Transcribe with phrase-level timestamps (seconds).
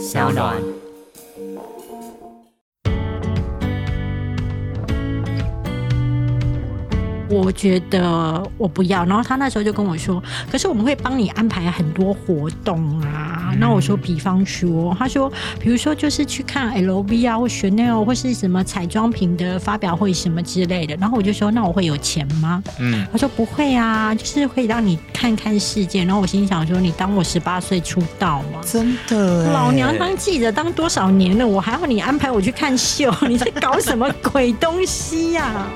[0.00, 0.79] 小暖。
[7.30, 10.20] 我觉得我不要，然后他那时候就跟我说，
[10.50, 13.54] 可是我们会帮你安排很多活动啊。
[13.58, 15.30] 那我说，比方说，他说，
[15.60, 20.96] 比如说就是去看 LV 啊，或 Chanel 或是什么彩妆品的发表会什么之类的。
[20.96, 22.62] 然后我就说，那我会有钱吗？
[22.78, 26.04] 嗯，他说不会啊，就是会让你看看世界。
[26.04, 28.60] 然后我心想说，你当我十八岁出道吗？
[28.64, 33.12] 真的，老娘当记者当多少年了，我还要你安排我去看秀？
[33.28, 35.66] 你在搞什么鬼东西呀？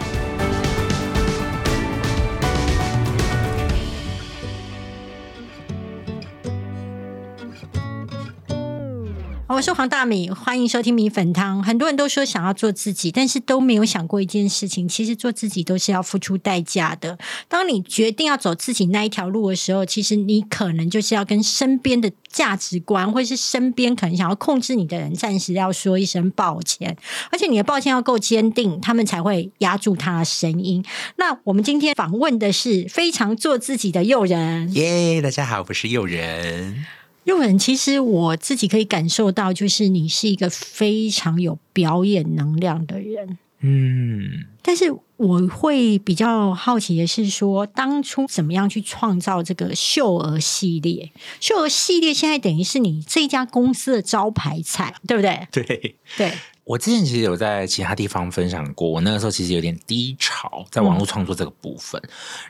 [9.54, 11.62] 我是黄大米，欢迎收听米粉汤。
[11.62, 17.16] 很多人都说想要做自己，但是都没有想过一件事情：其实做自己都是要付出代价的。
[17.46, 26.96] 当你决定要走自己那一条路的时候，其实你可能就是要跟身边的价值观，或是身边可能想要控制你的人，暂时要说一声抱歉。
[27.30, 30.84] 而且你的抱歉要够坚定，他们才会压住他的声音。
[31.14, 34.74] 那我们今天访问的是非常做自己的诱人。
[34.74, 36.84] 耶，大家好，我是诱人。
[37.24, 43.38] 诱人，其实我自己可以感受到，就是你是一个非常有表演能量的人。
[43.60, 51.10] 嗯，但是我会比较好奇的是，说当初怎么样去创造这个秀儿系列？
[51.40, 55.48] 秀儿系列现在等于是你这家公司的招牌菜，对不对？
[55.50, 56.32] 对对。
[56.64, 62.00] 我之前其实有在其他地方分享过，我那个时候其实有点低潮，在网络创作这个部分。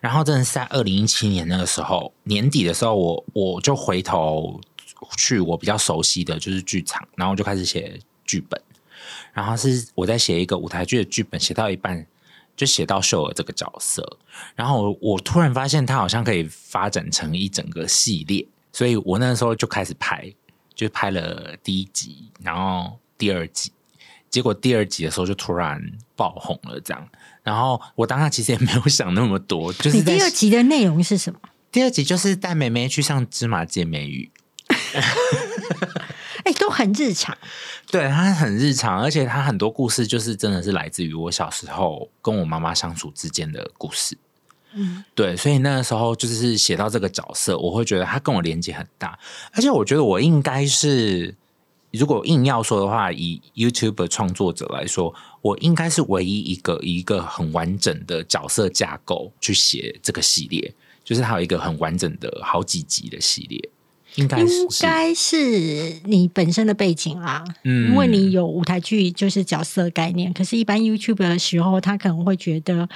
[0.01, 4.61] 然后真的是在二零一七年那个时候年底的时候，我我就回头
[5.17, 8.61] 去我比较熟悉的就是剧场，然后我就开始写剧本。
[9.33, 12.07] 然后是我在写一个舞台剧的剧本，写到一半
[12.57, 14.19] 就写到秀儿这个角色，
[14.55, 20.33] 然后我突然发现他好像可以发展成一整个系列，所以我那时候就开始拍，
[20.73, 23.73] 就拍了第一集，然后第二集。
[24.35, 25.81] 结果第二集的时候就突然
[26.17, 27.09] 爆红了，这样。
[27.45, 31.39] 然后我当下其实也没有想那么多，就是第二集的内容是什么？
[31.71, 34.33] 第二集就是带妹妹去上芝麻街美语，
[36.43, 37.39] 哎，都很日常。
[37.93, 44.19] 对，它很日常，而且它很多故事就是真的是来自于我小时候跟我妈妈相处之间的故事。
[44.73, 49.17] 嗯，对，所以那个时候就是写到这个角色，我会觉得他跟我连接很大，
[49.53, 51.37] 而且我觉得我应该是。
[51.99, 63.69] 如果硬要说的话，以 YouTube 创作者来说，我应该是唯一一个一个很完整的角色架构去写这个系列，就是还有一个很完整的好几集的系列，
[64.17, 64.61] 应该是。
[64.63, 72.89] 应该是你本身的背景啦，嗯，因为你有舞台剧就是角色概念，可是，一般 YouTube 的时候，他可能会觉得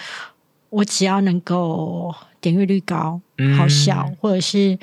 [0.70, 3.20] 我只要能够点阅率高、
[3.56, 4.78] 好笑，或者是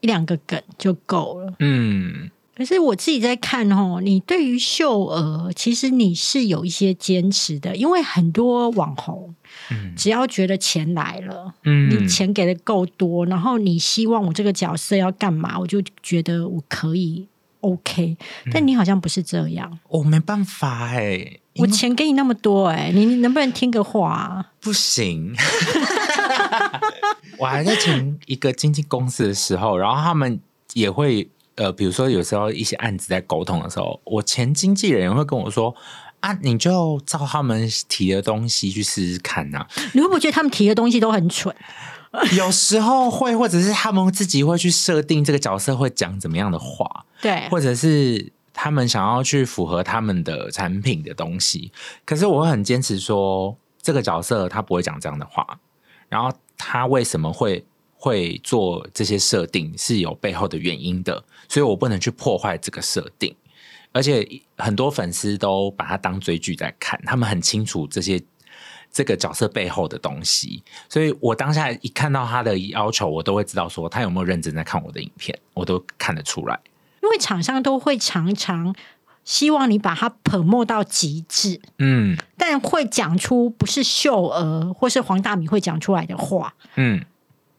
[0.00, 2.30] 一两个梗就够了，嗯。
[2.60, 9.34] 可是我自己在看哦，你对于秀儿，其实你是有一些坚持的，因为很多网红，
[9.96, 17.26] 只要觉得钱来了，嗯，你钱给的够多，然后你希望我这个角色要干嘛，我就觉得我可以
[17.60, 18.18] OK。
[18.52, 24.52] 但你好像不是这样，我没办法哎，我钱给你那么多哎，你能不能听个话？
[24.60, 25.34] 不行，
[27.38, 30.38] 我还在前一个经纪公司的时候，然后他们
[30.74, 31.26] 也会。
[31.60, 35.74] 呃，比如说有时候一些案子在沟通的时候，我前经纪人会跟我说
[36.20, 41.54] ：“啊，你就照他们提的东西去试试看呐。”你会不会觉得他们提的东西都很蠢？
[42.34, 51.70] 有时候会，或者是他们自己会去设定这个角色会讲怎么样的话，对，或者是他们想要去符合他们的产品的东西。
[52.06, 55.60] 可是我会很坚持说，这个角色他不会讲这样的话，
[56.08, 57.62] 然后他为什么会？
[58.02, 63.34] 会做这些设定是有背后的原因的，所以我不能去破坏这个设定。
[63.92, 68.22] 而且很多粉丝都把它当追剧在看，他们很清楚这些
[68.92, 70.62] 这个角色背后的东西。
[70.88, 76.60] 所以我当下一看到他的要求，我都会知道说他有没有认真在看我的影片，我都看得出来。
[77.02, 78.72] 因为厂商都会常常
[79.24, 87.04] 希望你把它捧墨到极致，嗯，但会讲出不是秀儿或是黄大米会讲出来的话，嗯。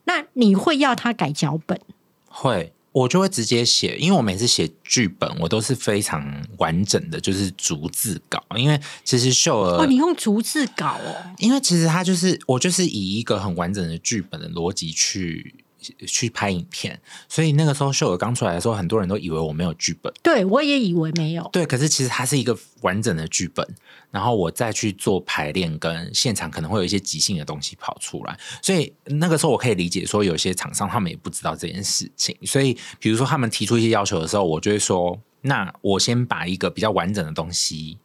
[0.04, 1.80] 那你会要他改脚本？
[2.26, 6.22] 会，我就会直接写，因为我每次写剧本，我都是非常
[6.58, 8.42] 完整的，就是逐字稿。
[8.56, 15.61] 因为其实秀儿哦，你用逐字稿哦，因为其实他就是我就是以一个很完整的剧本的逻辑去
[16.06, 20.12] 去拍影片，所以那个时候秀儿刚出来的时候，很多人都以为我没有剧本。
[20.22, 21.48] 对我也以为没有。
[21.52, 23.66] 对，可是其实它是一个完整的剧本，
[24.10, 28.38] 然后我再去做排练跟现场，可能会有一些即兴的东西跑出来。
[28.62, 32.36] 所以那个时候我可以理解说，有些厂商他们也不知道这件事情。
[32.44, 37.98] 所以比如说他们提出一些要求的时候，我就会说：那我先把一个比较完整的东西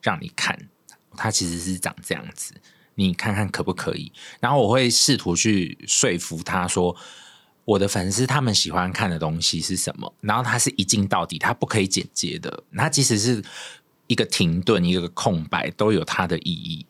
[0.00, 0.56] 让你看，
[1.16, 2.54] 它其实是长这样子。
[2.98, 4.10] 你看看可不可以？
[4.40, 6.94] 然后我会试图去说服他说，
[7.64, 10.12] 我的粉丝他们喜欢看的东西是什么？
[10.20, 12.64] 然后他是一镜到底，他不可以剪接的。
[12.76, 13.40] 他即使是
[14.08, 16.84] 一个停顿、一个空白，都有它的意义。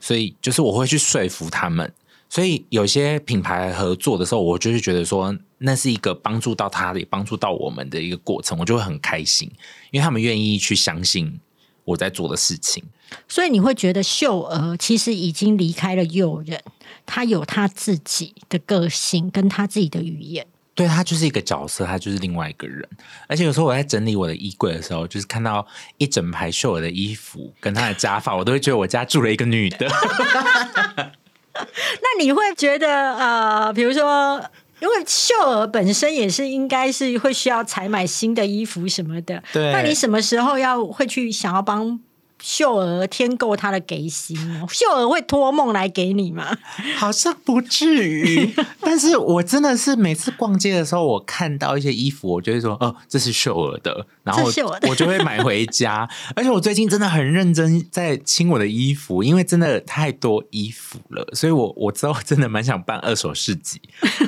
[0.00, 1.92] 所以就是我会去说服他们。
[2.28, 9.48] 所以有些品牌合作的时候，我就是觉得说，那是一个帮助到他的，帮助到我们的一个过程，我就会很开心，
[9.92, 11.38] 因为他们愿意去相信
[11.84, 12.82] 我在做的事情。
[13.28, 16.60] 所以你会觉得秀儿其实已经离开了诱人，
[17.06, 20.46] 她有他自己的个性，跟她自己的语言。
[20.74, 22.88] 对他就是一个角色，他就是另外一个人。
[23.28, 25.66] 而且有时候我在整理我的衣柜的时候，就是看到
[25.98, 29.86] 一整排秀儿的衣服跟她的假发，我都会觉得我家住了一个女的。
[31.52, 32.88] 那你会觉得
[33.18, 34.42] 呃，比如说，
[34.80, 39.70] 因为秀儿本身也是应该是会需要采买新的衣服什么的，对。
[39.72, 42.00] 那你什么时候要会去想要帮？
[42.42, 44.36] 秀儿添购他的给薪，
[44.68, 46.58] 秀儿会托梦来给你吗？
[46.98, 54.44] 好像不至于， 但是我真的是每次逛街的时候，我看到一些衣服，我就会说：“哦，这是秀儿的。”然后
[54.88, 56.08] 我就会买回家。
[56.34, 63.80] 而且我最近真的很认真在清我的衣服，因为真的太多衣服了，所以我我之后真的蛮想办二手市集，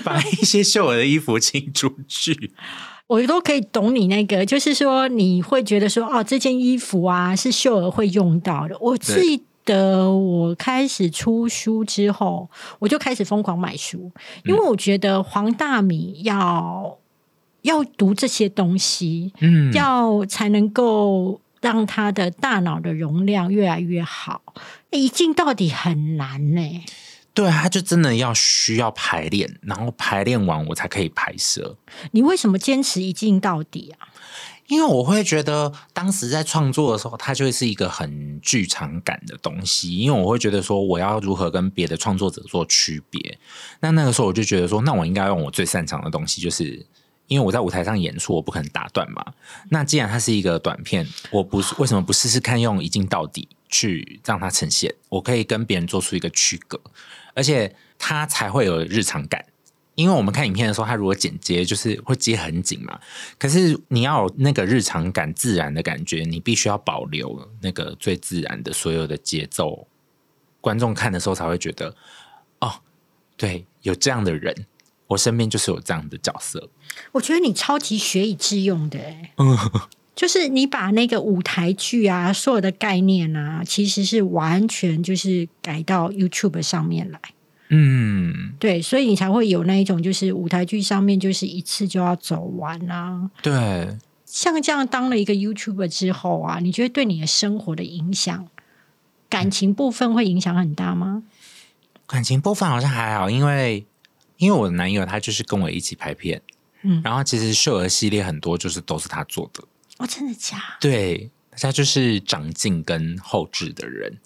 [0.05, 2.53] 把一些秀儿的衣服清出去。
[3.07, 8.77] 我都可以懂你那个，就是说你会觉得说，哦，这件衣服啊是秀儿会用到的。
[8.81, 12.49] 我记得我开始出书之后，
[12.79, 14.11] 我就开始疯狂买书，
[14.45, 16.99] 因为我觉得黄大米要
[17.63, 24.41] 要读这些东西，嗯，要才能够让他的大脑的容量越来越好。
[24.91, 26.85] 一镜到底很难呢。
[27.35, 31.77] 对，他就真的要需要排练，然后排练完我才可以拍摄。
[32.13, 34.09] 你为什么坚持一镜到底啊？
[34.69, 39.99] 因为我会觉得当时在创作的时候，它就会是一个很剧场感的东西。
[39.99, 43.39] 因为我会觉得说，我要如何跟别的创作者做区别？
[43.81, 46.87] 那那个时候我就觉得说，那我应该用我最擅长的东西，就是
[47.27, 49.23] 因为我在舞台上演出，我不可能打断嘛。
[49.69, 54.95] 那既然它是一个短片，我不是为什么不试试看用一镜到底去让它呈现？
[55.11, 56.81] 我可以跟别人做出一个区隔。
[57.35, 59.45] 而且它才会有日常感，
[59.95, 62.99] 因为我们看影片的时候，它如果剪接就是会接很紧嘛。
[63.39, 69.87] 可是你要有那个日常感、自然的感觉，你必须要保留那个最自然的所有的节奏，
[70.61, 71.95] 观众看的时候才会觉得，
[72.61, 72.73] 哦，
[73.37, 74.67] 对，有这样的人，
[75.09, 76.71] 我身边就是有这样的角色。
[77.13, 78.99] 我觉得你超级学以致用的，
[79.37, 79.59] 嗯。
[80.15, 87.21] 就是你把那个舞台剧啊，所有的概念啊，其实是完全就是改到 YouTube 上面来。
[87.71, 93.29] 嗯，对，所以你才会有那一种，就是舞台剧上面就是一次就要走完啊。
[93.43, 98.47] 对，像这样当了一个 YouTuber 之后啊，你觉得对你的生活的影响，
[99.29, 101.25] 感情部分会影响很大吗？
[102.07, 103.85] 感情部分好像还好，因为
[104.37, 106.41] 因为我的男友他就是跟我一起拍片，
[106.83, 109.65] 嗯，然后其实秀儿系列很多就是都是他做的。
[109.99, 110.77] 哦，真的假？
[110.81, 114.19] 对，他就是长进跟后置的人，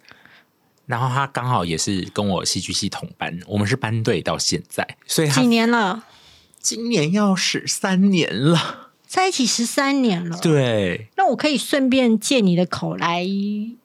[0.87, 6.05] 然后他刚好也是跟我戏剧系同班，我们是班队到现在，所以几年了？
[6.61, 10.39] 今年要十三年了，在一起十三年了。
[10.39, 13.27] 对，那我可以顺便借你的口来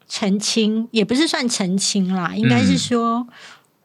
[0.07, 3.27] 澄清，也不是算澄清啦，应该是说，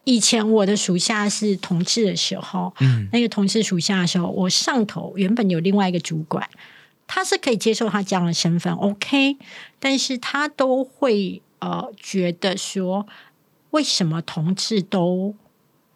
[0.05, 6.49] 以前我的属下是同志的时候，嗯，那个同事属下的时候，我上头原本有另外一个主管。
[7.11, 9.35] 他是可以接受他这样的身份，OK，
[9.79, 13.07] 但是他都会呃觉得说，
[13.71, 15.33] 为什么同志都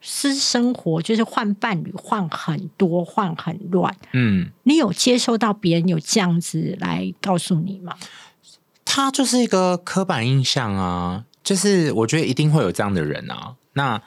[0.01, 3.96] 私生活就是换伴侣换很多换很乱？
[4.13, 7.96] 嗯，你有接受到别人有这样子来告诉你吗？
[8.84, 14.01] 他就是一个刻板印象啊，就是我觉得一定会有这样的人啊，那。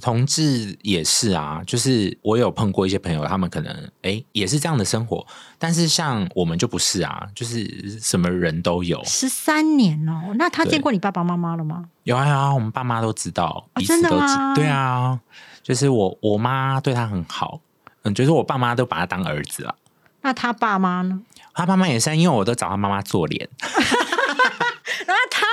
[0.00, 5.26] 同志也是啊，就是我有碰过一些朋友，他们可能哎也是这样的生活，
[5.58, 9.02] 但是像我们就不是啊，就是什么人都有。
[9.04, 11.86] 十三年哦，那他见过你爸爸妈妈了吗？
[12.04, 14.54] 有啊有啊，我们爸妈都知道，真的吗？
[14.54, 15.18] 对啊，
[15.62, 17.60] 就是我我妈对他很好，
[18.02, 19.74] 嗯，就是我爸妈都把他当儿子了。
[20.22, 21.20] 那他爸妈呢？
[21.52, 23.48] 他爸妈也是，因为我都找他妈妈做脸。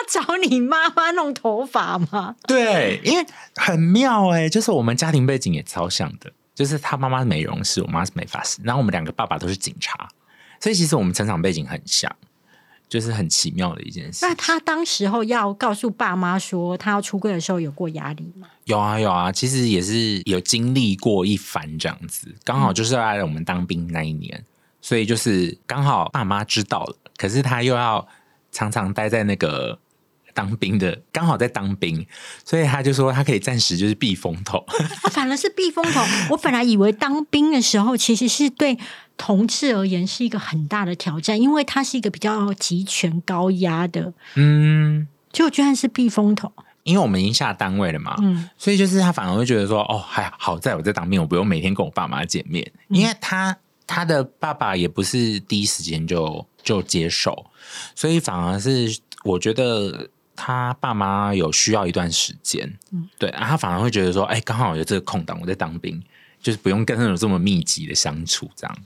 [0.07, 2.35] 找你妈妈弄头发吗？
[2.47, 6.31] 对，因为很妙哎，就是我们家庭背景也超像的。
[6.55, 10.09] 就是他妈妈是美容师，我妈是美发师，然后我们两个爸爸都是警察，
[10.59, 12.11] 所以其实我们成长背景很像，
[12.89, 14.25] 就是很奇妙的一件事。
[14.25, 18.47] 那他当时候要告诉爸妈说他要出柜的时候，有过压力吗？
[18.63, 24.43] 有啊有啊，其实也是有经历过一番这样子，刚好就是在我们当兵那一年，
[24.81, 28.07] 所以就是刚好爸妈知道了，可是他又要
[28.51, 29.77] 常常待在那个。
[30.37, 32.05] 当兵的刚好在当兵，
[32.45, 34.63] 所以他就说他可以暂时就是避风头。
[35.09, 35.99] 反而是避风头。
[36.29, 38.77] 我本来以为当兵的时候其实是对
[39.17, 44.13] 同志而言是一个很大的挑战，因为他是一个比较集权高压的。
[44.35, 46.53] 嗯，就居然是避风头。
[46.83, 57.47] 因为我们已经下单位了嘛，嗯，所以就是他反而会觉得说，哦，还好在我在当兵，我不用每天跟我爸妈见面，因为他他的爸爸也不是第一时间就就接受，
[57.95, 60.11] 所以反而是我觉得。
[60.37, 66.01] 他爸妈有需要一段时间，嗯，对，他反而会觉得说，哎，刚好有这个空档，我在当兵，
[66.39, 68.77] 就是不用跟他有这么密集的相处，这样。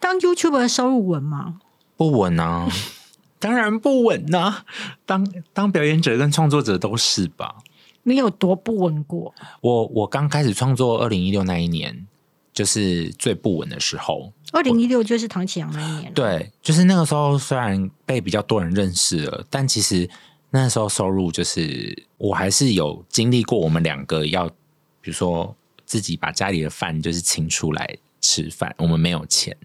[0.00, 1.60] 当 YouTube 的收入稳吗？
[1.98, 2.66] 不稳啊，
[3.38, 4.64] 当然不稳啊。
[5.04, 7.56] 当当表演者跟创作者都是吧？
[8.04, 9.34] 你有多不稳过？
[9.60, 12.06] 我我刚开始创作二零一六那一年，
[12.54, 14.32] 就是最不稳的时候。
[14.52, 20.08] 二零一六就是唐启阳那一年，对，就是那个时候，虽然被比较多人认识了，但其实。
[20.50, 23.58] 那时候收入就是，我还是有经历过。
[23.58, 24.48] 我们两个要，
[25.00, 29.56] 比如说自己把家里的饭就是请出来吃饭，我们没有钱。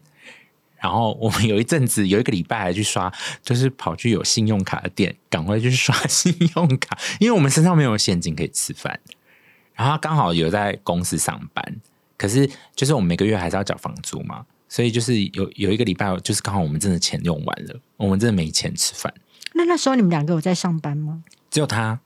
[0.77, 3.09] 然后我们有一阵子有一个礼拜还去刷，
[3.41, 8.99] 就是跑去有信用卡的店，赶快去刷信用卡，因为我们身上没有现金可以吃饭。
[9.73, 11.81] 然后刚好有在公司上班，
[12.17, 19.13] 可是就是我们每个月还是要缴房租嘛，所以就是有有一个礼拜，就是刚好我们真的钱用完了，我们真的没钱吃饭。
[19.53, 21.23] 那那时候你们两个有在上班吗？
[21.49, 21.99] 只有他。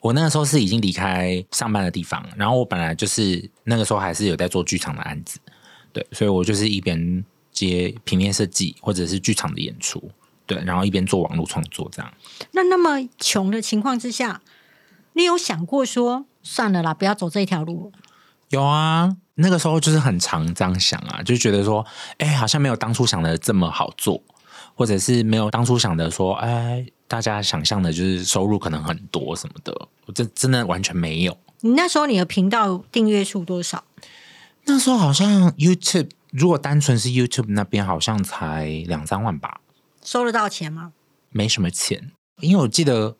[0.00, 5.40] 我那个时候是已经离开上班的地方，然后我本来就是那个时候还是有在做剧场的案子，
[5.92, 10.08] 对，所以我就是一边接平面设计或者是剧场的演出，
[10.46, 12.14] 对，然后一边做网络创作这样。
[12.52, 14.40] 那那么穷的情况之下，
[15.14, 17.92] 你有想过说算了啦，不要走这条路？
[18.50, 21.84] 有啊，那个时候就是很常这样想啊，就觉得说，
[22.18, 24.22] 哎，好像没有当初想的这么好做。
[24.78, 29.72] 或者是没有当初想的说，哎，大家想象的就是收入可能很多什么的，
[30.06, 31.36] 我这真的完全没有。
[31.62, 33.82] 你那时候你的频道订阅数多少？
[34.66, 39.60] 那时候好像 YouTube 如果单纯是 YouTube 那边，好像才两三万吧。
[40.04, 40.92] 收得到钱吗？
[41.30, 43.16] 没什么钱，因为我记得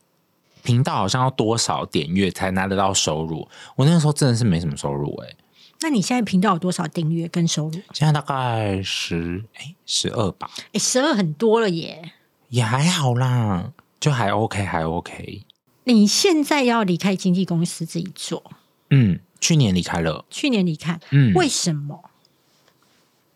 [0.63, 3.49] 频道好像要多少点阅才拿得到收入。
[3.75, 5.35] 我那个时候真的是没什么收入哎。
[5.81, 7.81] 那你现在频道有多少订阅跟收入？
[7.93, 10.51] 现在大概十哎十二吧。
[10.73, 12.13] 哎，十二很多了耶。
[12.49, 15.43] 也还好啦，就还 OK，还 OK。
[15.85, 18.43] 你现在要离开经纪公司自己做？
[18.91, 20.25] 嗯，去年离开了。
[20.31, 22.11] 去年离开，嗯，为什么？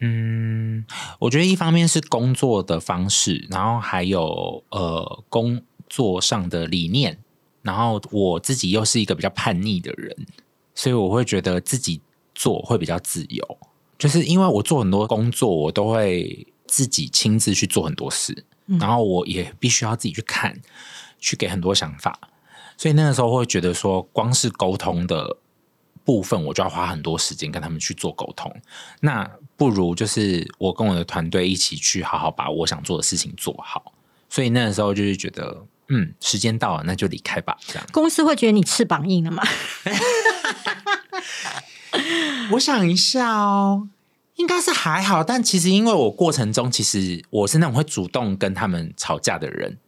[0.01, 0.85] 嗯，
[1.21, 7.19] 我觉得一方面是工作的方式，然后还有呃工作上的理念，
[7.63, 10.27] 然后我自己又是一个比较叛逆的人，
[10.75, 12.01] 所以我会觉得自己。
[12.43, 13.59] 做会比较自由，
[13.97, 18.45] 就是因为我做很多工作，我都会自己亲自去做很多事，
[18.81, 20.61] 然后我也必须要自己去看，
[21.21, 22.19] 去给很多想法，
[22.77, 25.37] 所以那个时候会觉得说，光是沟通的
[26.05, 28.53] 部分，我就要花很多时间跟他们去做沟通，
[29.03, 33.93] 那不如就是我跟我的团队一起去好好把我想做的事情做好，
[34.29, 37.57] 所以那个时候就是觉得，嗯，时间到了，那就离开吧。
[37.69, 37.87] 这样。
[37.93, 39.45] 公司会觉得你翅膀硬了吗？
[42.53, 43.89] 我想一下哦，
[44.37, 49.79] 应该是还好，但其实因为我过程中，其实我是那种会主动跟他们吵架的人，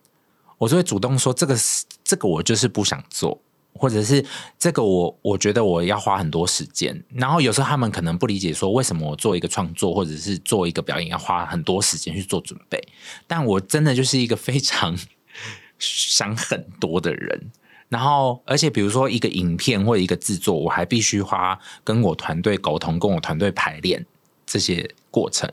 [0.59, 1.57] 我就会主动说这个
[2.05, 3.41] 这个我就是不想做，
[3.75, 4.25] 或者是
[4.59, 12.83] 这个我我觉得我要花很多时间，然后有时候他们可能不理解说为什么我做一个创作或者是做一个表演要花很多时间去做准备，
[13.27, 14.97] 但我真的就是一个非常
[15.79, 17.51] 想很多的人。
[17.89, 24.05] 然后，而且比如说一个影片或者一个制作，我还必须花跟我团队沟通、跟我团队排练
[24.45, 25.49] 这些过程。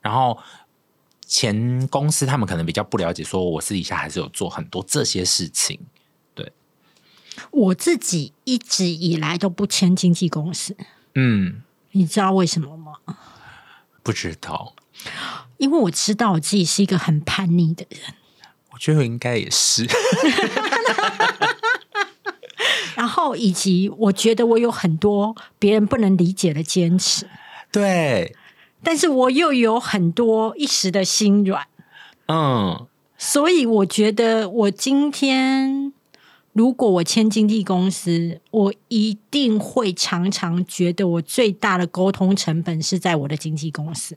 [0.00, 0.38] 然后
[1.26, 5.80] 前公司他们可能比较不了解，说我私底下还是有做很多这些事情。
[6.34, 6.52] 对，
[7.50, 10.76] 我自己一直以来都不签经纪公司。
[11.14, 12.94] 嗯，你知道为什么吗？
[14.02, 14.74] 不知道，
[15.58, 18.14] 因为我知道我自己是一个很叛逆的人。
[18.72, 19.86] 我觉得应该也是。
[23.10, 27.26] 然后，以及我觉得我有很多别人不能理解的坚持，
[27.72, 28.36] 对，
[28.84, 31.66] 但是我又有很多一时的心软，
[32.28, 32.86] 嗯，
[33.18, 35.92] 所以我觉得我今天
[36.52, 44.16] 如果我签经纪公司，我一定会常常觉得我最大的沟通成本是在我的经纪公司。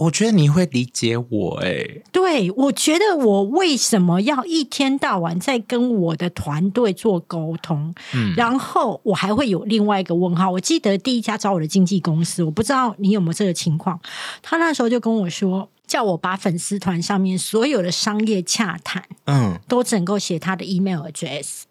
[0.00, 7.94] 我觉得你会理解我哎，对我觉得我为什么要一天到晚在跟我的团队做沟通？
[8.14, 10.50] 嗯，然后我还会有另外一个问号。
[10.50, 14.00] 我记得第一家找我的经纪公司，我不知道你有没有这个情况。
[14.40, 21.64] 他那时候就跟我说，叫我把粉丝团上面所有的商业洽谈，嗯，都整够写他的 email address。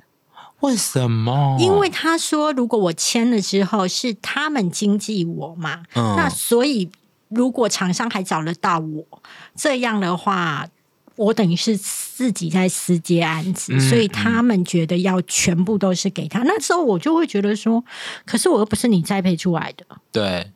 [0.59, 1.57] 为什么？
[1.59, 6.91] 因为他说，如果我签了之后是他们经纪我嘛，那所以。
[7.29, 9.05] 如果厂商还找得到我，
[9.55, 10.67] 这样的话，
[11.15, 16.43] 我等于是自己在私接案子，所以他们觉得要全部都是给他。
[16.43, 17.83] 那时候我就会觉得说，
[18.25, 20.51] 可是我又不是你栽培出来的，对，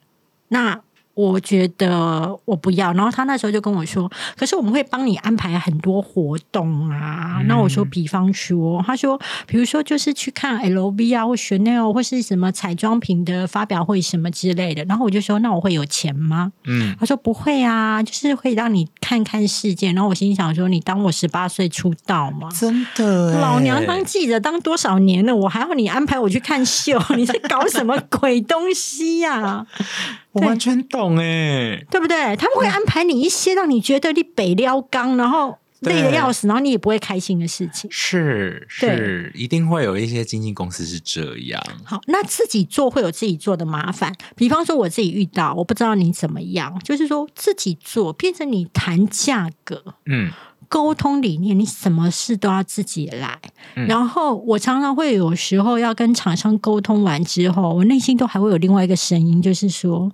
[0.49, 0.81] 那。
[1.15, 22.49] 我觉得我不要，然后他那时候就跟我说：“可是我们会帮你安排很多活动啊。”那我说：“比方说，他说，比如说就是去看 LV 啊，或 Chanel 或是什么彩妆品的发表会什么之类的。”然后我就说：“那我会有钱吗？”嗯，他说：“不会啊，就是会让你看看世界。”然后我心想说：“你当我十八岁出道吗？
[22.59, 26.99] 真的，老娘当记者当多少年了，我还要你安排我去看秀？
[27.15, 29.67] 你在搞什么鬼东西呀？”
[30.33, 32.35] 我完全懂哎，对不对？
[32.35, 37.89] 他们会安排你一些让你觉得你北撩刚，然后累的要死，然后你也不会开心的事情。
[37.91, 41.61] 是是，一定会有一些经纪公司是这样。
[41.83, 44.15] 好，那自己做会有自己做的麻烦。
[44.35, 50.31] 比方说，我自己遇到，我不知道你怎么样，就是说自己做变成你谈价格，嗯，
[50.69, 53.37] 沟通理念，你什么事都要自己来。
[53.73, 60.09] 然后我常常会有时候要跟厂商沟通完之后，我内心都还会有另外一个声音，就是说。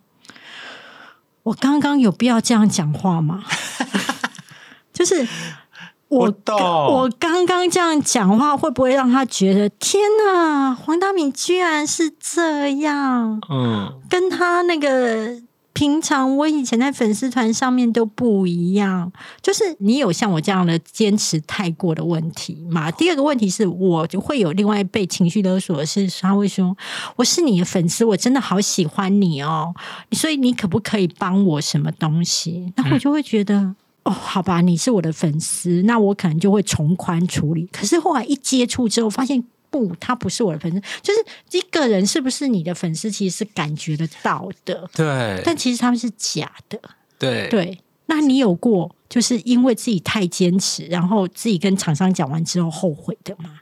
[1.44, 3.44] 我刚刚有必要这样讲话吗？
[4.94, 5.28] 就是
[6.10, 13.40] 我我刚刚这样讲话，会不会让他觉得天哪，黄大明居然是这样？
[13.50, 15.42] 嗯，跟他那个。
[15.80, 19.10] 平常我以前在粉丝团上面都不一样，
[19.42, 22.92] 就是你有像我这样的坚持太过的问题嘛？
[22.92, 26.76] 第二个问题是我就会有另外被情绪勒索，是他会说
[27.16, 29.74] 我是你的粉丝，我真的好喜欢你哦，
[30.12, 32.74] 所以你可不可以帮我什么东西？
[32.76, 37.70] 那我就会觉得哦，好吧，你是我的粉丝，那我可能就会从宽处理。
[37.72, 39.42] 可是后来一接触之后，发现。
[39.70, 40.80] 不，他不是我的粉丝。
[41.02, 44.90] 就是一个人是不是你的粉丝，其实是感觉得到的。
[44.94, 46.80] 对，但其实他们是假的。
[47.18, 53.60] 对对，那你有过就是因为自己太坚持，然后自己跟厂商讲完之后后悔的吗？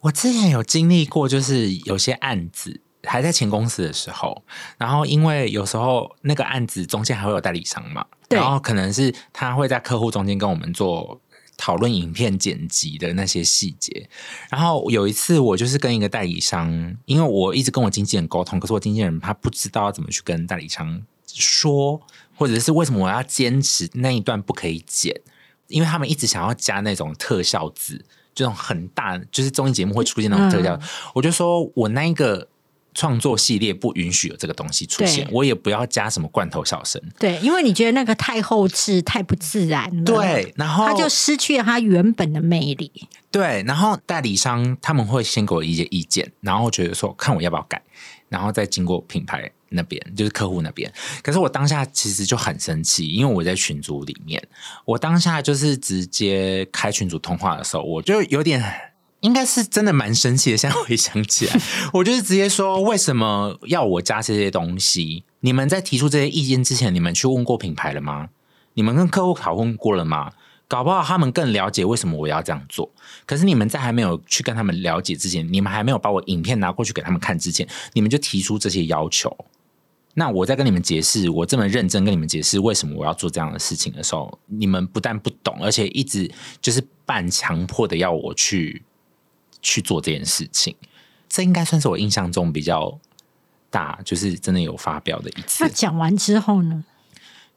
[0.00, 4.42] 我之前有经历过，就是有些案子还在前公司的时候，
[4.78, 11.20] 然后因为有时候那个案子中间还会有代理商嘛，然后可能是他会在客户中间跟我们做。
[11.58, 14.08] 讨论影片剪辑的那些细节，
[14.48, 22.00] 然后有一次我就是跟一个代理商，因为我一直跟我经纪人沟通，可是我经纪人他不知道要怎么去跟代理商说，
[22.36, 25.20] 或者是为什么我要坚持那一段不可以剪，
[25.66, 28.02] 因为他们一直想要加那种特效字，
[28.34, 30.80] 这种很大，就是综艺节目会出现那种特效，
[31.14, 32.48] 我就说我那一个。
[32.98, 37.00] 创作系列不允许有这个东西出现，我也不要加什么罐头笑声。
[37.16, 40.02] 对，因为你觉得那个太后置、太不自然了。
[40.02, 42.90] 对，然后他就失去了他原本的魅力。
[43.30, 47.80] 对，然后代理商他们会先给我一些意见，然后觉得说看我要不要改，
[48.28, 50.92] 然后再经过品牌那边，就是客户那边。
[51.22, 54.42] 可是我当下其实就很生气，因为我在群组里面，
[54.84, 58.60] 我当下就是直接开群组通话的时候，我就有点。
[59.20, 60.56] 应该是真的蛮生气的。
[60.56, 61.60] 现在回想起来，
[61.94, 65.24] 我就是直接说：为什么要我加这些东西？
[65.40, 68.28] 你们在提出这些意见之前，你们去问过品牌了吗？
[68.74, 70.32] 你们跟客户讨论过了吗？
[70.68, 72.90] 搞不好他们更了解为什么我要这样做。
[73.24, 79.34] 可是你们在还没有去跟他们了解之前，你们还没有把我影片拿过去给他们看之前，你们就提出这些要求。
[80.14, 88.82] 那我在跟你们解释，我这么认真跟你们解释为什么我要做这样的事情的时候，你们不但不懂，而且一直就是半强迫的要我去。
[89.62, 90.74] 去做这件事情，
[91.28, 92.98] 这应该算是我印象中比较
[93.70, 95.64] 大，就是真的有发表的一次。
[95.64, 96.84] 那讲完之后呢？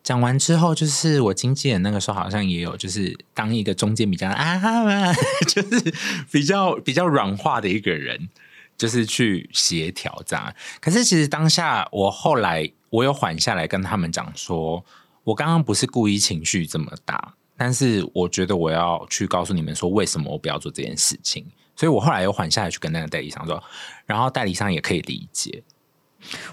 [0.04, 5.14] 讲完之后，就是我经纪人那个时候好像也有，就是当一个中间比较啊，
[5.48, 5.94] 就是
[6.32, 8.28] 比较比较软化的一个人，
[8.76, 10.52] 就是去协调这样。
[10.80, 14.84] 可是其实当下我后来我有缓下来，跟他们讲说，
[15.24, 21.46] 我刚刚不是故意情绪这么大，但是我觉得我要去告诉你们说，为什么我不要做这件事情。
[21.82, 23.63] 所以我后来又缓下来去跟那个代理商说，
[24.06, 25.63] 然后代理商也可以理解。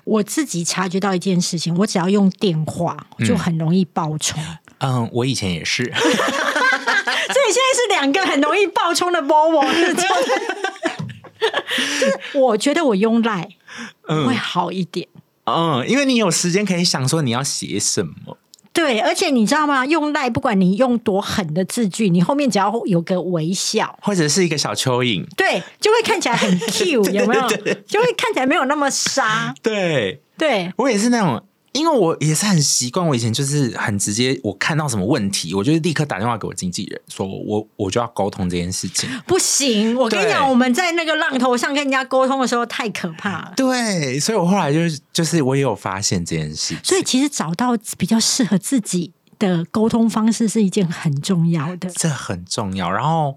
[0.05, 4.43] 我自己察觉到一件事情，我只要用电话就很容易爆冲。
[4.79, 5.85] 嗯，我以前也是。
[5.93, 9.63] 所以现在是两个很容易爆冲的波波。
[9.69, 10.01] 就
[12.07, 13.47] 是我觉得我用赖
[14.07, 15.07] 会好一点。
[15.45, 18.39] 嗯，因为你有时间可以想说你要写什么。
[18.73, 19.85] 对，而且你知道吗？
[19.87, 27.49] 用赖不管你用多狠的字句，你后面只要有个微笑，或者是一个小蚯蚓，对，就会看起来很 Q， 有没有？
[27.87, 29.55] 就会看起来没有那么杀。
[29.63, 31.43] 对，对我也是那种。
[31.73, 39.09] 因为我也是很习惯，我以前就是很直接，我看到什么问题，我就立刻打电话给我经纪人，说我我就要沟通这件事情。
[39.27, 43.53] 不行，我跟你讲，我们在那个浪头上跟人家沟通的时候太可怕了。
[43.57, 46.75] 对，所以我后来就是就是我也有发现这件事。
[46.83, 52.91] 所以其实找到比较适合自己的沟通方式是一件很重要的，这很重要。
[52.91, 53.37] 然后。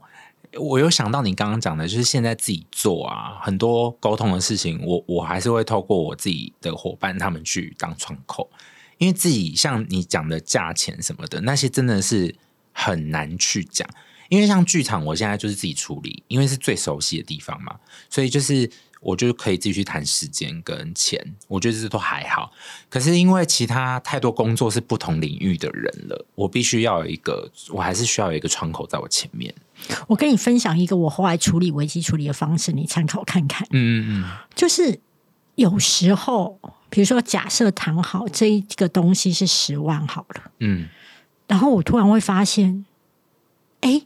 [0.60, 8.50] 我有想到你刚刚讲的，就是现在自己做啊，很多沟通的事情，我我还是会透过我自己的伙伴他们去当窗口，
[8.98, 12.36] 因为自己像你讲的价钱什么的那些，真的是
[12.74, 13.88] 很难去讲。
[14.30, 18.70] 因为像剧场，我现在就是自己处理，因为是最熟悉的地方嘛，所以就是。
[19.04, 22.52] 我就可以自己去谈时间跟钱，我觉得这都还好。
[22.88, 29.52] 可是因为其他太多工作是不同领域的人了，我必须要有一个，我还是需要有一个窗口在我前面。
[30.08, 33.68] 我跟你分享一个我后来处理危机处理的方式，你参考看看。
[33.72, 35.00] 嗯嗯嗯，就是
[35.56, 40.88] 有时候，比如说假设谈好这一个东西是十万好了，嗯，
[41.48, 42.86] 然后我突然会发现，
[43.82, 44.04] 哎。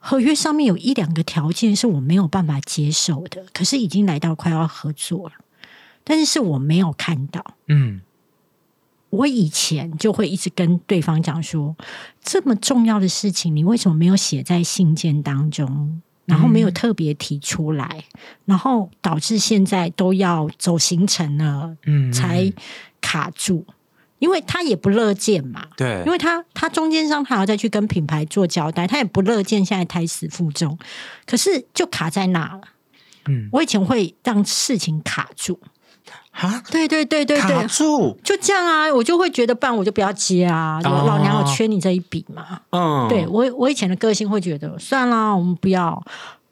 [0.00, 5.34] 合约上面有一两个条件是我没有办法接受的，可是已经来到快要合作了，
[6.04, 7.44] 但是是我没有看到。
[7.66, 8.00] 嗯，
[9.10, 11.76] 我以前就会一直跟对方讲说，
[12.22, 18.04] 这么重要的事情，你为什么没有写在信件当中，然后没有特别提出来，
[18.44, 22.52] 然后导致现在都要走行程了，嗯，才
[23.00, 23.66] 卡住。
[24.18, 30.76] 因为他也不乐见嘛，对，因为他他中间商他要再去跟品牌做交代，他也不乐见现在胎死腹中，
[31.24, 32.60] 可是就卡在那了。
[33.28, 35.60] 嗯，我以前会让事情卡住
[36.30, 38.16] 啊，对对对对对，卡住？
[38.22, 42.60] 就这样啊，我就会觉得，不然我就不要接啊，老娘我缺你这一笔嘛。
[42.70, 46.02] 嗯，对我我以前的个性会觉得，算了，我们不要。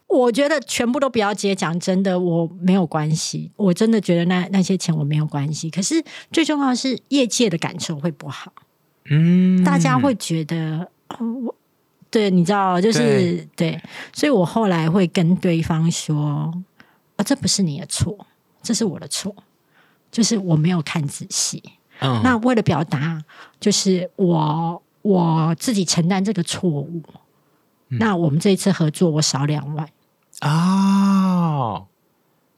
[0.09, 3.51] 我觉得全部都不要接，讲真的，我没有关系。
[3.57, 5.69] 我真的觉得那那些钱我没有关系。
[5.69, 8.53] 可是最重要的是业界的感受会不好，
[9.11, 10.89] 嗯，大家会觉得，
[11.19, 11.53] 我
[12.09, 16.55] 对，你知道，就是对，所以我后来会跟对方说，
[17.17, 18.17] 啊，这不是你的错，
[18.63, 19.35] 这是我的错，
[20.17, 21.63] 就是我没有看仔细。
[22.01, 23.23] 嗯，那为了表达，
[23.61, 27.03] 就是我我自己承担这个错误。
[27.89, 29.87] 那我们这一次合作，我少两万。
[30.41, 31.87] 哦，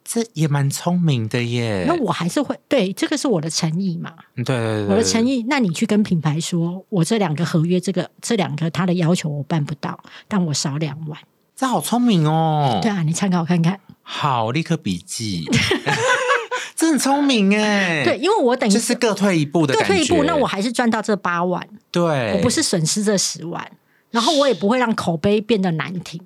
[0.04, 1.84] 这也蛮聪明的耶。
[1.88, 4.14] 那我还是会对这个是我的诚意嘛？
[4.36, 5.44] 对对对，我的诚意。
[5.48, 11.18] 那你去跟品牌说，我这两个合约，这个这两个他的要求我办不到，但我少两万。
[11.56, 12.78] 这好聪明哦！
[12.80, 13.80] 对啊，你参考看看。
[14.04, 15.44] 好，立刻笔记。
[16.88, 18.02] 这很聪明哎。
[18.02, 21.68] 对，因为我等于就是各退一步的，各退一步，那我还是赚到这八万。
[21.90, 23.70] 对，我不是损失这十万，
[24.10, 26.20] 然后我也不会让口碑变得难听。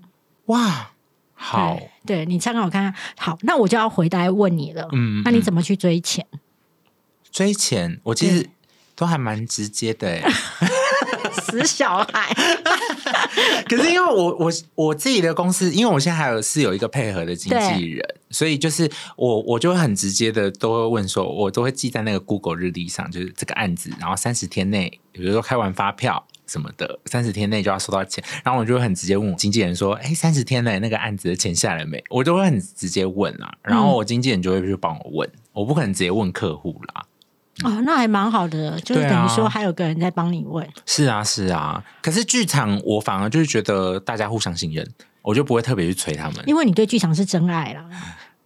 [0.47, 0.91] 哇！
[1.35, 2.95] 好，对你参考看看。
[3.19, 4.89] 好，那我就要回答问你了。
[4.93, 6.25] 嗯，那你怎么去追钱？
[7.33, 8.49] 追钱，我其实
[8.95, 10.21] 都还蛮直接的。
[11.53, 12.35] 死小孩！
[13.69, 26.27] 可是因为我我我自己的公司，因为我现在还有是有一个配合的经纪人，所以就是我我就会很直接的都会问说，我都会记在那个 Google 日历上，就是这个案子，然后三十天内，比如说开完发票。
[26.45, 37.07] 什么的，三十天内就要收到钱，然后我就会很直接问我经纪人说：“哎，三十天内那个案子的钱下来没？”我就会很直接问啊，然后我经纪人就会去帮我问，我不可能直接问客户啦。
[37.65, 40.69] 哦，那还蛮好的，就是等于说还有个人在帮你问。
[40.87, 41.83] 是啊，是啊。
[42.01, 44.87] 可是剧场我反而就是觉得大家互相信任，
[45.23, 47.85] 我就不会特别去催他们，因为你对剧场是真爱啦。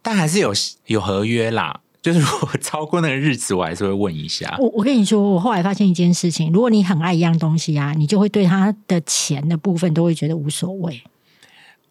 [0.01, 0.53] 但还是有
[0.85, 1.81] 有合约啦。
[1.99, 4.55] 就是如果超过那个日子，我还是会问一下。
[4.59, 11.03] 我我跟你说，我后来发现一件事情：如果你很爱一样东西啊，你就会对他的钱的部分都会觉得无所谓。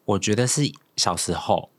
[0.05, 1.69] 我觉得是小时候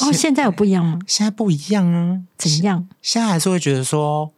[0.00, 1.00] 哦，现在有不一样吗？
[1.06, 2.88] 现在不一样啊，怎样？
[3.02, 4.32] 现在还是会觉得说，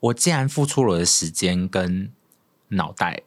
[0.00, 2.12] 我既然付出了我的时间跟
[2.68, 3.22] 脑袋，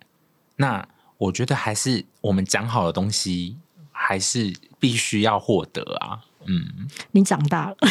[0.56, 3.58] 那我觉得还是我们讲好的东西，
[3.92, 6.22] 还是必须要获得啊。
[6.46, 7.78] 嗯，你长大了。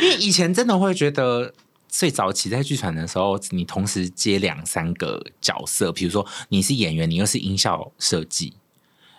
[0.00, 1.52] 因为以前真的会觉得，
[1.88, 8.54] 最早期在剧团的时候，你同时接两三个角色，比如说你是演员，你又是音效设计，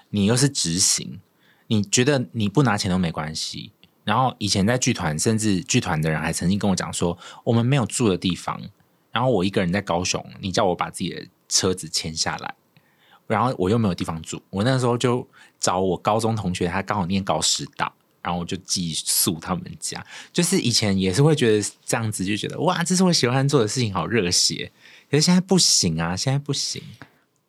[0.10, 1.20] 你又是执行，
[1.68, 3.74] 你觉得你不拿钱都没关系。
[4.10, 8.60] 然后以前在剧团，甚至剧团的人还曾经跟我讲说，我们没有住的地方，
[9.12, 12.56] 然后我一个人在高雄，你叫我把自己的车子签下来，
[13.28, 15.28] 然后我又没有地方住，我那时候就
[15.60, 17.94] 找我高中同学，他刚好念高师大，
[18.24, 20.04] 然后我就寄宿他们家。
[20.34, 24.72] 就是以前也是会觉得这样子，就觉得哇，这是我喜欢做的事情，好热血。
[25.12, 26.82] 可是现在不行啊，现在不行。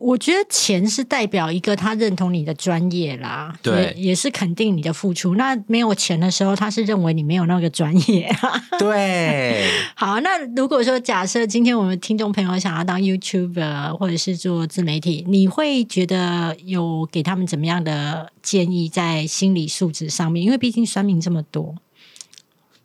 [0.00, 5.34] 我觉得钱是代表一个他认同你的专业啦，对，也是肯定你的付出。
[5.34, 8.34] 那没有钱的时候，他是认为你没有那个专业。
[8.80, 20.42] 对，好，那如果说假设今天我们听众朋友想要当 YouTuber 或者是做自媒体，你会觉得有给他们怎么样的建议在心理素质上面？
[20.42, 21.76] 因为毕竟酸民这么多，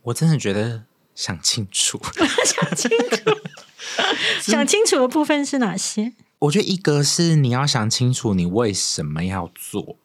[0.03, 0.83] 我真的觉得
[1.15, 1.97] 想清楚，
[2.43, 3.31] 想清楚，
[4.41, 6.11] 想清楚的部分是哪些？
[6.39, 9.95] 我觉得一个是你要想清楚你为什么要做，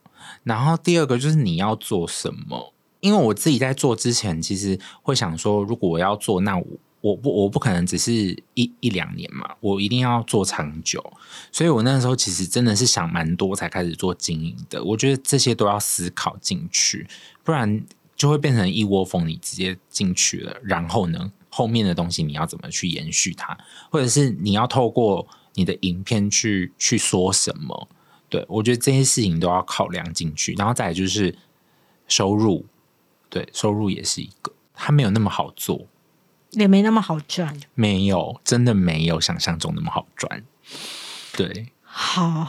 [0.44, 2.72] 然后第二个就是你要做什么。
[3.00, 6.66] 因为我自己在做之前，其实会想说，如果我要做，那我
[7.00, 8.12] 我不我不可能只是
[8.52, 11.02] 一一两年嘛，我一定要做长久。
[11.50, 14.84] 所以我那时候其实真的是想蛮多才开始做经营的。
[14.84, 17.08] 我觉得这些都要思考进去，
[17.42, 17.82] 不然
[18.14, 23.56] 就会变成一窝蜂，你直接进去了，然后呢，后面的东西你要怎么去延续它，
[23.90, 25.26] 或者是你要透过。
[25.54, 27.88] 你的影片去去说什么？
[28.28, 31.36] 对我觉得这些事情都要考量进去，然后再来就是
[32.06, 32.64] 收入，
[33.28, 35.86] 对收入也是一个，它没有那么好做，
[36.50, 40.44] 也没那么好赚，没有真的没有想象中那么好赚。
[41.36, 42.46] 对，好，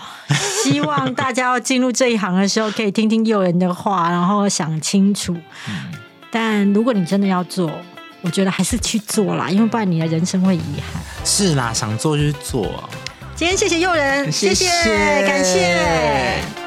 [0.63, 5.35] 希望大家要进入这一行的时候，可以听听诱人的话，然后想清楚。
[6.29, 7.71] 但如果你真的要做，
[8.21, 10.61] 我觉得还是去做啦，因为不然你的人生会遗
[10.93, 11.01] 憾。
[11.25, 12.83] 是啦，想做就去做。
[13.35, 14.67] 今天谢谢诱人，谢谢，
[15.27, 16.60] 感谢。